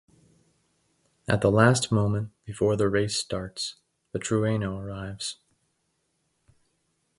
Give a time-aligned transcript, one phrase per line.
[1.27, 3.75] At the last moment before the race starts,
[4.13, 5.37] the Trueno arrives.